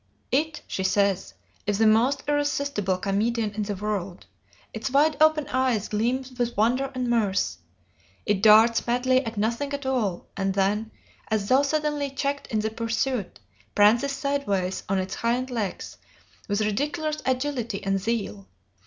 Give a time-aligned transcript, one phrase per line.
[0.31, 1.35] It, she says,
[1.67, 4.25] "is the most irresistible comedian in the world.
[4.73, 7.57] Its wide open eyes gleam with wonder and mirth.
[8.25, 10.89] It darts madly at nothing at all, and then,
[11.27, 13.39] as though suddenly checked in the pursuit,
[13.75, 15.97] prances sideways on its hind legs
[16.47, 18.47] with ridiculous agility and zeal.